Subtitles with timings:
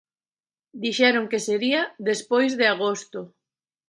[0.83, 3.19] Dixeron que sería despois de agosto.